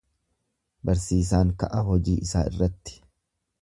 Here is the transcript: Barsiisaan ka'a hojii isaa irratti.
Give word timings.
Barsiisaan 0.91 1.53
ka'a 1.65 1.85
hojii 1.91 2.19
isaa 2.29 2.47
irratti. 2.53 3.01